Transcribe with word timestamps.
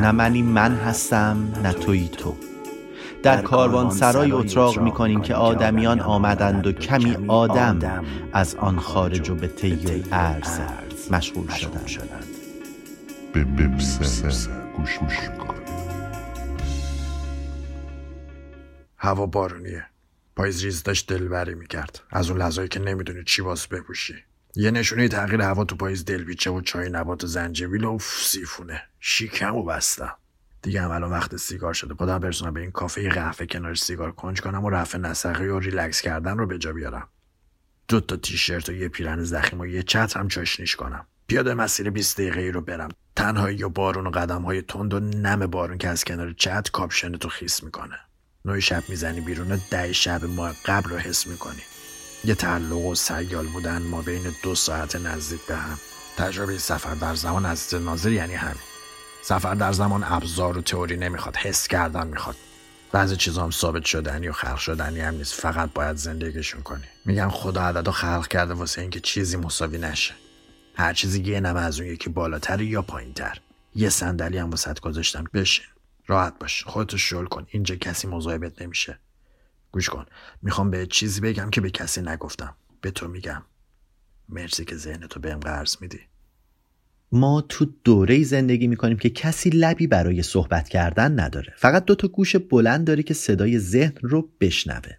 نه 0.00 0.10
منی 0.10 0.42
من 0.42 0.72
هستم 0.72 1.52
نه 1.62 1.72
توی 1.72 2.08
تو. 2.08 2.36
در 3.22 3.42
کاروان 3.42 3.90
سرای 3.90 4.32
اتراق 4.32 4.78
می 4.78 4.92
کنیم 4.92 5.20
که 5.20 5.34
آدمیان 5.34 6.00
آمدند 6.00 6.66
و 6.66 6.72
کمی 6.72 7.16
آدم 7.28 8.04
از 8.32 8.54
آن 8.54 8.78
خارج 8.78 9.30
و 9.30 9.34
به 9.34 9.48
طی 9.48 10.04
ارز 10.12 10.60
مشغول 11.10 11.48
شدند. 11.48 12.24
به 13.32 13.44
گوش 14.76 14.88
هوا 18.98 19.26
بارونیه. 19.26 19.86
پاییز 20.36 20.64
ریز 20.64 20.82
داشت 20.82 21.12
دلبری 21.12 21.54
می‌کرد. 21.54 22.00
از 22.10 22.30
اون 22.30 22.38
لحظایی 22.38 22.68
که 22.68 22.80
نمی‌دونی 22.80 23.24
چی 23.24 23.42
باز 23.42 23.66
بپوشی. 23.66 24.14
یه 24.58 24.70
نشونه 24.70 25.08
تغییر 25.08 25.42
هوا 25.42 25.64
تو 25.64 25.76
پاییز 25.76 26.04
دل‌پیچه 26.04 26.50
و 26.50 26.60
چای 26.60 26.90
نبات 26.90 27.24
و 27.24 27.26
زنجبیل 27.26 27.84
و 27.84 27.98
سیفونه. 28.00 28.82
شیکم 29.00 29.56
و 29.56 29.64
بستم. 29.64 30.16
دیگه 30.62 30.82
هم 30.82 30.90
الان 30.90 31.10
وقت 31.10 31.36
سیگار 31.36 31.74
شده. 31.74 31.94
خدا 31.94 32.18
برسونم 32.18 32.54
به 32.54 32.60
این 32.60 32.70
کافه 32.70 33.08
قهوه 33.08 33.46
کنار 33.46 33.74
سیگار 33.74 34.12
کنج 34.12 34.40
کنم 34.40 34.64
و 34.64 34.70
رفع 34.70 34.98
نسخی 34.98 35.46
و 35.46 35.58
ریلکس 35.58 36.00
کردن 36.00 36.38
رو 36.38 36.46
به 36.46 36.58
جا 36.58 36.72
بیارم. 36.72 37.08
دو 37.88 38.00
تا 38.00 38.16
تیشرت 38.16 38.68
و 38.68 38.72
یه 38.72 38.88
پیرن 38.88 39.24
ضخیم 39.24 39.60
و 39.60 39.66
یه 39.66 39.82
چتر 39.82 40.16
هم 40.16 40.28
چاشنیش 40.28 40.76
کنم. 40.76 41.06
پیاده 41.26 41.54
مسیر 41.54 41.90
20 41.90 42.16
دقیقه 42.16 42.40
ای 42.40 42.50
رو 42.50 42.60
برم. 42.60 42.88
تنهایی 43.16 43.62
و 43.62 43.68
بارون 43.68 44.06
و 44.06 44.10
قدم 44.10 44.42
های 44.42 44.62
تند 44.62 44.94
و 44.94 45.00
نم 45.00 45.46
بارون 45.46 45.78
که 45.78 45.88
از 45.88 46.04
کنار 46.04 46.32
چتر 46.32 46.70
کاپشنتو 46.70 47.28
خیس 47.28 47.62
می‌کنه. 47.62 47.98
نه 48.44 48.58
شب 48.58 48.82
می‌زنی 48.88 49.20
بیرون 49.20 49.60
ده 49.70 49.92
شب 49.92 50.24
ماه 50.24 50.56
قبل 50.66 50.90
رو 50.90 50.96
حس 50.96 51.26
می‌کنی. 51.26 51.62
یه 52.26 52.34
تعلق 52.34 52.72
و 52.72 52.94
سیال 52.94 53.46
بودن 53.46 53.82
ما 53.82 54.02
بین 54.02 54.34
دو 54.42 54.54
ساعت 54.54 54.96
نزدیک 54.96 55.40
به 55.48 55.56
هم. 55.56 55.78
تجربه 56.16 56.58
سفر 56.58 56.94
در 56.94 57.14
زمان 57.14 57.46
از 57.46 57.74
ناظر 57.74 58.12
یعنی 58.12 58.34
همین. 58.34 58.62
سفر 59.22 59.54
در 59.54 59.72
زمان 59.72 60.04
ابزار 60.04 60.58
و 60.58 60.62
تئوری 60.62 60.96
نمی‌خواد 60.96 61.36
حس 61.36 61.68
کردن 61.68 62.06
می‌خواد. 62.06 62.36
بعضی 62.92 63.16
چیزا 63.16 63.42
هم 63.42 63.50
ثابت 63.50 63.84
شدنی 63.84 64.28
و 64.28 64.32
خلق 64.32 64.56
شدنی 64.56 65.00
هم 65.00 65.14
نیست 65.14 65.34
فقط 65.34 65.72
باید 65.72 65.96
زندگیشون 65.96 66.62
کنی. 66.62 66.84
میگن 67.04 67.28
خدا 67.28 67.62
عدد 67.62 67.88
و 67.88 67.92
خلق 67.92 68.28
کرده 68.28 68.54
واسه 68.54 68.80
اینکه 68.80 69.00
چیزی 69.00 69.36
مساوی 69.36 69.78
نشه. 69.78 70.14
هر 70.74 70.92
چیزی 70.92 71.22
یه 71.22 71.40
نمه 71.40 71.60
از 71.60 71.80
اون 71.80 71.88
یکی 71.88 72.10
بالاتر 72.10 72.60
یا 72.60 72.82
پایینتر. 72.82 73.40
یه 73.74 73.88
صندلی 73.88 74.38
هم 74.38 74.50
واسط 74.50 74.80
گذاشتم 74.80 75.24
بشین. 75.34 75.64
راحت 76.06 76.38
باش. 76.40 76.64
خودتو 76.64 76.98
شل 76.98 77.24
کن. 77.24 77.46
اینجا 77.50 77.76
کسی 77.76 78.06
مزاحمت 78.08 78.62
نمیشه. 78.62 78.98
گوش 79.76 79.88
کن. 79.88 80.06
می‌خوام 80.42 80.70
به 80.70 80.86
چیزی 80.86 81.20
بگم 81.20 81.50
که 81.50 81.60
به 81.60 81.70
کسی 81.70 82.00
نگفتم. 82.00 82.56
به 82.80 82.90
تو 82.90 83.08
میگم. 83.08 83.42
مرسی 84.28 84.64
که 84.64 84.76
ذهن 84.76 85.06
تو 85.06 85.20
بهم 85.20 85.40
قرض 85.40 85.76
میدی. 85.80 86.00
ما 87.12 87.40
تو 87.40 87.66
دوره 87.84 88.24
زندگی 88.24 88.66
می‌کنیم 88.66 88.96
که 88.96 89.10
کسی 89.10 89.50
لبی 89.50 89.86
برای 89.86 90.22
صحبت 90.22 90.68
کردن 90.68 91.20
نداره. 91.20 91.52
فقط 91.56 91.84
دو 91.84 91.94
تا 91.94 92.08
گوش 92.08 92.36
بلند 92.36 92.86
داره 92.86 93.02
که 93.02 93.14
صدای 93.14 93.58
ذهن 93.58 93.92
رو 94.02 94.30
بشنوه. 94.40 94.92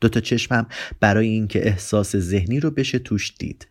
دو 0.00 0.08
تا 0.08 0.20
چشمم 0.20 0.66
برای 1.00 1.28
اینکه 1.28 1.66
احساس 1.66 2.16
ذهنی 2.16 2.60
رو 2.60 2.70
بشه 2.70 2.98
توش 2.98 3.34
دید. 3.38 3.68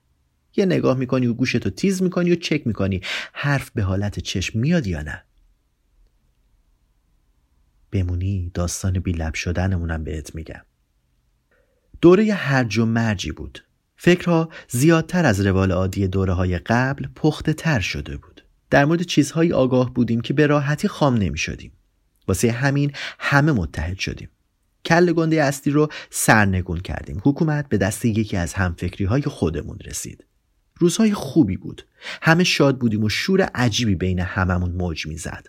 یه 0.56 0.66
نگاه 0.66 0.98
می‌کنی 0.98 1.28
و 1.28 1.34
گوشتو 1.34 1.70
تیز 1.70 2.02
می‌کنی 2.02 2.32
و 2.32 2.36
چک 2.36 2.68
می‌کنی 2.68 3.02
حرف 3.34 3.72
به 3.72 3.84
حالت 3.84 4.20
چشم 4.20 4.60
میاد 4.60 4.88
یا 4.88 5.02
نه. 5.02 5.24
بمونی 7.92 8.52
داستان 8.54 9.00
بی 9.00 9.12
لب 9.12 9.34
شدنمونم 9.34 10.04
بهت 10.04 10.36
میگم. 10.36 10.62
دوره 12.02 12.34
هرج 12.34 12.78
و 12.78 12.86
مرجی 12.86 13.32
بود. 13.32 13.66
فکرها 13.96 14.50
زیادتر 14.70 15.26
از 15.26 15.42
روال 15.42 15.72
عادی 15.72 16.08
دوره 16.08 16.34
های 16.34 16.58
قبل 16.58 17.08
پخته 17.16 17.54
تر 17.54 17.80
شده 17.80 18.18
بود. 18.18 18.46
در 18.70 18.86
مورد 18.86 19.02
چیزهایی 19.02 19.54
آگاه 19.54 19.94
بودیم 19.94 20.22
که 20.22 20.34
به 20.34 20.48
راحتی 20.48 20.88
خام 20.88 21.16
نمی 21.16 21.38
شدیم 21.38 21.72
واسه 22.28 22.52
همین 22.52 22.92
همه 23.20 23.52
متحد 23.52 24.00
شدیم. 24.00 24.30
کل 24.86 25.14
گنده 25.14 25.44
اصلی 25.44 25.74
رو 25.74 25.88
سرنگون 26.10 26.80
کردیم. 26.80 27.22
حکومت 27.24 27.70
به 27.70 27.78
دست 27.78 28.06
یکی 28.06 28.38
از 28.38 28.54
همفکری 28.54 29.06
های 29.06 29.22
خودمون 29.22 29.78
رسید. 29.86 30.26
روزهای 30.78 31.14
خوبی 31.14 31.58
بود. 31.58 31.86
همه 32.22 32.44
شاد 32.44 32.78
بودیم 32.78 33.04
و 33.04 33.10
شور 33.10 33.42
عجیبی 33.42 33.96
بین 33.96 34.20
هممون 34.20 34.72
موج 34.72 35.08
می‌زد. 35.08 35.48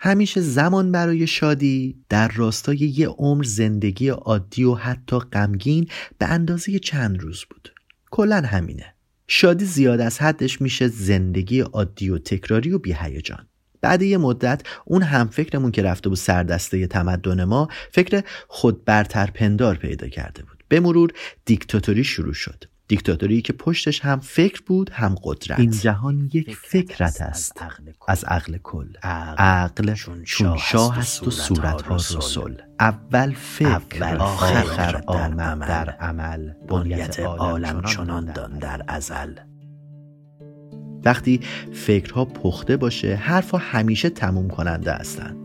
همیشه 0.00 0.40
زمان 0.40 0.92
برای 0.92 1.26
شادی 1.26 1.96
در 2.08 2.28
راستای 2.28 2.76
یه 2.76 3.08
عمر 3.08 3.44
زندگی 3.44 4.08
عادی 4.08 4.64
و 4.64 4.74
حتی 4.74 5.18
غمگین 5.18 5.88
به 6.18 6.26
اندازه 6.26 6.78
چند 6.78 7.20
روز 7.20 7.44
بود. 7.50 7.72
کلا 8.10 8.40
همینه. 8.40 8.94
شادی 9.28 9.64
زیاد 9.64 10.00
از 10.00 10.18
حدش 10.18 10.60
میشه 10.60 10.88
زندگی 10.88 11.60
عادی 11.60 12.10
و 12.10 12.18
تکراری 12.18 12.72
و 12.72 12.78
بیهیجان. 12.78 13.46
بعد 13.80 14.02
یه 14.02 14.18
مدت 14.18 14.62
اون 14.84 15.02
هم 15.02 15.28
فکرمون 15.28 15.70
که 15.70 15.82
رفته 15.82 16.08
بود 16.08 16.18
سردسته 16.18 16.86
تمدن 16.86 17.44
ما 17.44 17.68
فکر 17.92 18.22
خود 18.48 18.84
برتر 18.84 19.26
پندار 19.26 19.76
پیدا 19.76 20.08
کرده 20.08 20.42
بود. 20.42 20.64
به 20.68 20.80
مرور 20.80 21.10
دیکتاتوری 21.44 22.04
شروع 22.04 22.34
شد. 22.34 22.64
دیکتاتوری 22.88 23.42
که 23.42 23.52
پشتش 23.52 24.00
هم 24.00 24.20
فکر 24.20 24.62
بود 24.66 24.90
هم 24.90 25.14
قدرت. 25.22 25.58
این 25.58 25.70
جهان 25.70 26.30
یک 26.32 26.56
فکرت 26.56 27.20
است. 27.20 27.62
از 28.08 28.24
عقل 28.24 28.56
کل. 28.62 28.86
عقل 29.02 29.94
چون 30.24 30.56
شاه 30.56 30.98
است 30.98 31.28
و 31.28 31.30
صورت 31.30 31.82
ها 31.82 31.96
رسول. 31.96 32.62
اول 32.80 33.34
فکر 33.34 34.16
آخر 34.16 35.02
آمد 35.06 35.68
در 35.68 35.90
عمل. 35.90 36.50
بنیت 36.68 37.20
عالم 37.20 37.82
چنان 37.82 38.32
دان 38.32 38.58
در 38.58 38.82
ازل. 38.88 39.34
وقتی 41.04 41.40
فکرها 41.72 42.24
پخته 42.24 42.76
باشه 42.76 43.14
حرفها 43.14 43.58
همیشه 43.58 44.10
تموم 44.10 44.48
کننده 44.48 44.92
هستند 44.92 45.36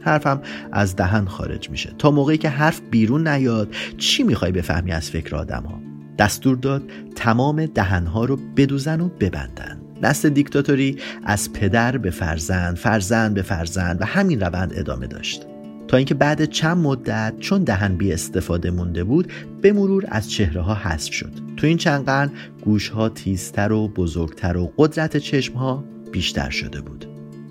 حرفم 0.00 0.42
از 0.72 0.96
دهن 0.96 1.24
خارج 1.24 1.70
میشه. 1.70 1.94
تا 1.98 2.10
موقعی 2.10 2.38
که 2.38 2.48
حرف 2.48 2.80
بیرون 2.90 3.28
نیاد 3.28 3.74
چی 3.98 4.22
می‌خوای 4.22 4.52
بفهمی 4.52 4.92
از 4.92 5.10
فکر 5.10 5.36
آدم 5.36 5.62
ها 5.62 5.93
دستور 6.18 6.56
داد 6.56 6.82
تمام 7.16 7.66
دهنها 7.66 8.24
رو 8.24 8.38
بدوزن 8.56 9.00
و 9.00 9.08
ببندن. 9.08 9.80
نسل 10.02 10.28
دیکتاتوری 10.28 10.98
از 11.24 11.52
پدر 11.52 11.96
به 11.96 12.10
فرزند 12.10 12.76
فرزند 12.76 13.34
به 13.34 13.42
فرزند 13.42 14.00
و 14.00 14.04
همین 14.04 14.40
روند 14.40 14.72
ادامه 14.76 15.06
داشت. 15.06 15.46
تا 15.88 15.96
اینکه 15.96 16.14
بعد 16.14 16.44
چند 16.44 16.76
مدت 16.76 17.34
چون 17.40 17.64
دهن 17.64 17.96
بی 17.96 18.12
استفاده 18.12 18.70
مونده 18.70 19.04
بود 19.04 19.32
به 19.60 19.72
مرور 19.72 20.04
از 20.08 20.30
چهره 20.30 20.60
ها 20.60 20.74
حذف 20.74 21.12
شد. 21.12 21.32
تو 21.56 21.66
این 21.66 21.76
چند 21.76 22.04
قرن 22.04 22.30
گوش 22.64 22.88
ها 22.88 23.08
تیزتر 23.08 23.72
و 23.72 23.88
بزرگتر 23.88 24.56
و 24.56 24.72
قدرت 24.78 25.16
چشم 25.16 25.54
ها 25.54 25.84
بیشتر 26.12 26.50
شده 26.50 26.80
بود. 26.80 27.06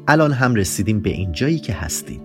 الان 0.08 0.32
هم 0.32 0.56
رسیدیم 0.56 1.00
به 1.00 1.10
این 1.10 1.32
جایی 1.32 1.60
که 1.60 1.74
هستیم. 1.74 2.22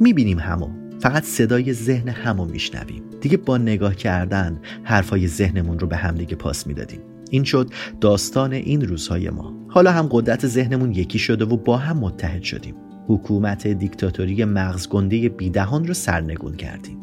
می‌بینیم 0.00 0.38
همو. 0.38 0.81
فقط 1.02 1.24
صدای 1.24 1.72
ذهن 1.72 2.08
همو 2.08 2.44
میشنویم. 2.44 3.02
دیگه 3.20 3.36
با 3.36 3.58
نگاه 3.58 3.94
کردن 3.94 4.60
حرفای 4.82 5.28
ذهنمون 5.28 5.78
رو 5.78 5.86
به 5.86 5.96
همدیگه 5.96 6.36
پاس 6.36 6.66
می‌دادیم. 6.66 7.00
این 7.30 7.44
شد 7.44 7.70
داستان 8.00 8.52
این 8.52 8.88
روزهای 8.88 9.30
ما. 9.30 9.54
حالا 9.68 9.92
هم 9.92 10.08
قدرت 10.10 10.46
ذهنمون 10.46 10.92
یکی 10.92 11.18
شده 11.18 11.44
و 11.44 11.56
با 11.56 11.76
هم 11.76 11.98
متحد 11.98 12.42
شدیم. 12.42 12.74
حکومت 13.08 13.66
دیکتاتوری 13.66 14.44
مغزگنده 14.44 15.28
بیدهان 15.28 15.86
رو 15.86 15.94
سرنگون 15.94 16.56
کردیم. 16.56 16.98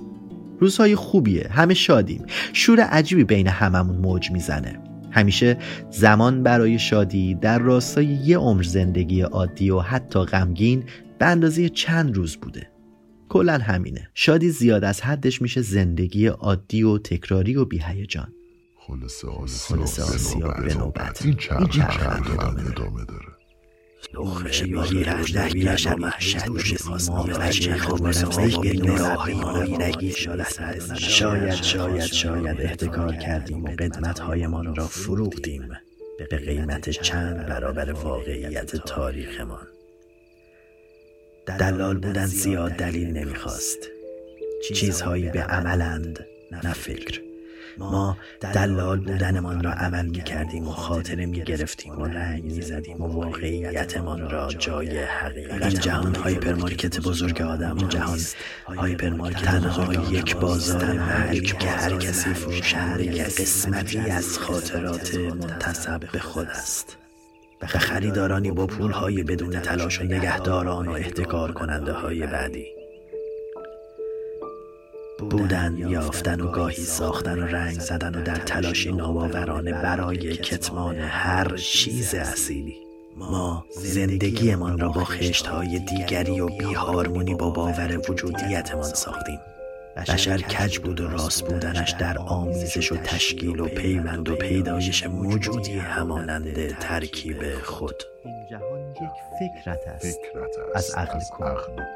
روزهای 0.59 0.95
خوبیه 0.95 1.47
همه 1.51 1.73
شادیم. 1.73 2.25
شور 2.53 2.79
عجیبی 2.79 3.23
بین 3.23 3.47
هممون 3.47 3.97
موج 3.97 4.31
می‌زنه. 4.31 4.79
همیشه 5.11 5.57
زمان 5.91 6.43
برای 6.43 6.79
شادی 6.79 7.35
در 7.35 7.59
راستای 7.59 8.05
یه 8.05 8.37
عمر 8.37 8.63
زندگی 8.63 9.21
عادی 9.21 9.69
و 9.69 9.79
حتی 9.79 10.19
غمگین 10.19 10.83
به 11.19 11.25
اندازه 11.25 11.69
چند 11.69 12.15
روز 12.15 12.37
بوده. 12.37 12.68
کلا 13.29 13.57
همینه. 13.57 14.09
شادی 14.13 14.49
زیاد 14.49 14.83
از 14.83 15.01
حدش 15.01 15.41
میشه 15.41 15.61
زندگی 15.61 16.27
عادی 16.27 16.83
و 16.83 16.97
تکراری 16.97 17.55
و 17.55 17.65
بیهیجان. 17.65 18.33
خلاصه 18.87 19.27
آسیا 20.03 20.47
به 20.47 20.73
نوبت. 20.73 21.25
این 21.25 21.35
چرخ 21.35 22.21
ادامه 22.67 23.05
داره. 23.05 23.39
لخش 24.13 24.61
یاری 24.61 25.03
رجدک 25.03 25.53
گشت 25.53 25.87
محشد 25.87 26.45
دوش 26.45 26.73
ما 27.09 27.27
وجه 27.39 27.77
خبرم 27.77 28.29
به 28.61 28.69
نگاهی 28.69 29.77
نگی 29.77 30.11
شاید 30.11 30.95
شاید 31.61 32.01
شاید 32.01 32.61
احتکار 32.61 33.15
کردیم 33.15 33.63
و 33.63 33.67
قدمت 33.67 34.19
هایمان 34.19 34.75
را 34.75 34.87
فروختیم. 34.87 35.69
به 36.29 36.37
قیمت 36.37 36.89
چند 36.89 37.45
برابر 37.45 37.91
واقعیت 37.91 38.75
تاریخمان. 38.75 39.67
دلال 41.57 41.97
بودن 41.97 42.25
زیاد 42.25 42.71
دلیل 42.71 43.17
نمی‌خواست. 43.17 43.79
چیزهایی 44.75 45.29
به 45.29 45.43
عملند 45.43 46.25
نه 46.63 46.73
فکر. 46.73 47.21
ما 47.79 48.17
دلال 48.41 48.99
بودنمان 48.99 49.63
را 49.63 49.71
عمل 49.71 50.05
می 50.05 50.23
کردیم 50.23 50.67
و 50.67 50.71
خاطره 50.71 51.25
می 51.25 51.43
گرفتیم 51.43 51.99
و 51.99 52.05
رنگ 52.05 52.43
می 52.43 52.61
زدیم 52.61 53.01
و 53.01 53.07
واقعیتمان 53.07 54.29
را 54.29 54.47
جای 54.47 55.03
حقیقت 55.03 55.61
این 55.61 55.79
جهان 55.79 56.15
هایپرمارکت 56.15 56.99
بزرگ 56.99 57.41
آدم 57.41 57.77
این 57.77 57.89
جهان 57.89 58.19
هایپرمارکت 58.65 59.45
تنها 59.45 60.11
یک 60.11 60.35
بازار 60.35 60.93
محلی 60.93 61.41
که 61.41 61.67
هر 61.67 61.97
کسی 61.97 62.33
فروشنده 62.33 63.23
قسمتی 63.23 63.99
از 63.99 64.39
خاطرات 64.39 65.15
منتسب 65.15 66.11
به 66.11 66.19
خود 66.19 66.47
است. 66.47 66.98
و 67.61 67.67
خریدارانی 67.67 68.51
با 68.51 68.67
پولهای 68.67 69.23
بدون 69.23 69.59
تلاش 69.59 70.01
و 70.01 70.03
نگهداران 70.03 70.87
و 70.87 70.91
احتکار 70.91 71.51
کننده 71.51 71.93
های 71.93 72.27
بعدی. 72.27 72.65
بودن 75.29 75.77
یافتن 75.77 76.41
و 76.41 76.51
گاهی 76.51 76.83
ساختن 76.83 77.39
و 77.39 77.45
رنگ 77.45 77.79
زدن 77.79 78.15
و 78.15 78.23
در 78.23 78.35
تلاشی 78.35 78.91
نوآورانه 78.91 79.71
برای 79.71 80.37
کتمان 80.37 80.95
هر 80.95 81.55
چیز 81.55 82.15
اصیلی. 82.15 82.75
ما 83.17 83.65
زندگیمان 83.75 84.79
را 84.79 84.89
با 84.89 85.03
خشتهای 85.03 85.79
دیگری 85.79 86.39
و 86.39 86.47
بیهارمونی 86.47 87.35
با 87.35 87.49
باور 87.49 88.01
وجودیتمان 88.09 88.83
ساختیم. 88.83 89.39
بشر 89.95 90.37
کج 90.37 90.79
بود 90.79 91.01
و 91.01 91.07
راست 91.07 91.45
بودنش 91.45 91.91
در 91.99 92.17
آمیزش 92.17 92.91
و 92.91 92.97
تشکیل 92.97 93.59
و 93.59 93.67
پیوند 93.67 94.29
و 94.29 94.35
پیدایش 94.35 95.05
موجودی 95.05 95.79
همانند 95.79 96.77
ترکیب 96.77 97.59
خود. 97.63 98.03
این 98.25 98.45
جهان 98.51 98.89
یک 98.89 99.09
فکرت 99.39 99.87
است. 99.87 100.19
از 100.75 100.91
عقل 100.91 101.19
کن. 101.37 101.55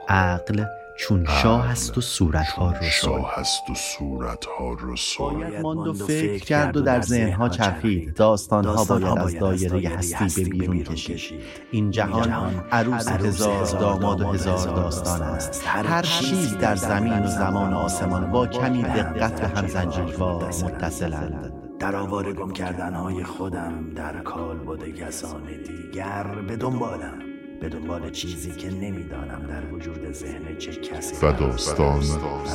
عقل 0.10 0.66
چون 0.98 1.26
شاه 1.26 1.70
است 1.70 1.98
و 1.98 2.02
صورتها 2.02 2.72
رسول 2.72 2.90
شاه 2.90 3.40
است 3.40 3.70
و 3.70 3.76
صورتها 3.76 4.78
رسول 4.82 5.34
باید 5.34 5.62
ماند 5.62 5.88
و 5.88 5.94
فکر 5.94 6.46
کرد 6.46 6.78
و 6.78 6.82
در 6.82 7.02
ذهنها 7.02 7.50
چرخید. 7.50 8.14
داستانها 8.14 8.86
باید 8.86 9.18
از 9.18 9.40
دایره 9.40 9.90
هستی 9.90 10.44
به 10.44 10.50
بیرون 10.50 10.84
کشید. 10.84 11.40
این 11.72 11.92
جهان 11.92 12.32
عروس 12.72 13.08
هزار 13.08 13.66
داماد 13.66 14.22
و 14.22 14.28
هزار 14.28 14.76
داستان 14.76 15.22
است. 15.22 15.64
هر 15.68 16.02
چیز 16.02 16.58
در 16.58 16.76
زمین 16.76 17.24
و 17.24 17.28
زمان 17.28 17.74
و 17.74 17.78
آسمان 17.78 18.32
با 18.32 18.48
کمی 18.48 18.84
دقت 18.84 19.42
به 19.42 19.48
هم 19.48 19.68
زنجیروار 19.68 20.44
متصلند 20.46 21.54
در 21.80 21.96
آواره 21.96 22.34
گم 22.34 22.52
کردنهای 22.52 23.24
خودم 23.24 23.94
در 23.96 24.22
کال 24.22 24.58
بوده 24.58 24.92
کسان 24.92 25.44
دیگر 25.46 26.24
به 26.48 26.56
دنبالم. 26.56 27.33
به 27.62 27.70
دنبال 27.70 28.10
چیزی 28.12 28.52
که 28.52 28.72
نمی‌دانم 28.72 29.48
در 29.50 29.74
وجود 29.74 30.12
ذهن 30.12 30.58
چه 30.60 30.72
کسی 30.72 31.26
و 31.26 31.32
داستان 31.32 32.02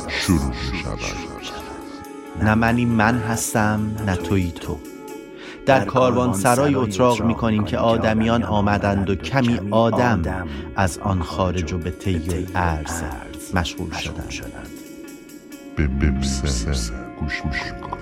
شروع 0.09 0.47
می 0.47 0.79
شود. 0.83 0.99
نه 2.41 2.55
منی 2.55 2.85
من 2.85 3.15
هستم 3.15 3.91
نه 4.05 4.15
تویی 4.15 4.51
تو. 4.51 4.79
در 5.65 5.85
کاروان 5.85 6.33
سرای 6.33 6.75
اتراق 6.75 7.21
می 7.21 7.35
کنیم 7.35 7.63
که 7.63 7.77
آدمیان 7.77 8.43
آمدند 8.43 9.09
و 9.09 9.15
کمی 9.15 9.59
آدم 9.71 10.47
از 10.75 10.97
آن 10.97 11.21
خارج 11.21 11.73
و 11.73 11.77
به 11.77 11.91
طی 11.91 12.47
ارز 12.55 13.03
مشغول 13.53 13.91
شدند. 13.91 14.69
به 15.75 15.87
گوش 17.19 17.41
کن 17.81 17.98